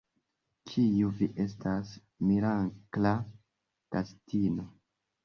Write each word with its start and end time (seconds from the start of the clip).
Kiu 0.69 1.09
vi 1.19 1.27
estas, 1.43 1.91
mirakla 2.31 3.13
gastino? 3.97 4.67